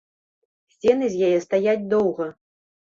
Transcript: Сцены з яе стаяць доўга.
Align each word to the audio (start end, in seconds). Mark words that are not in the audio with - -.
Сцены 0.75 1.05
з 1.17 1.31
яе 1.31 1.37
стаяць 1.47 1.81
доўга. 1.95 2.25